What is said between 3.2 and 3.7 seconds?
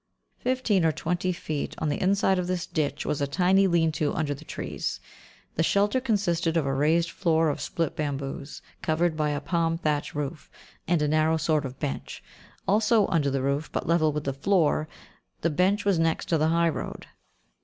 a tiny